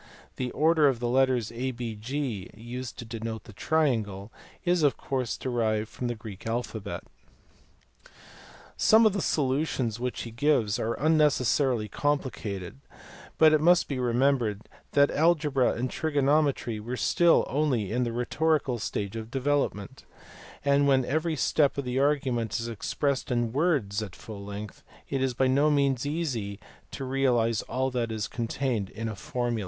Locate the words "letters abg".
1.07-2.49